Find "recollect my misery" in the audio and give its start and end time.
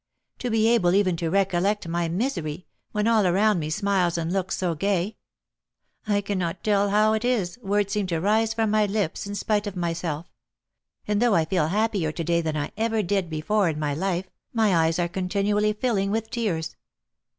1.29-2.65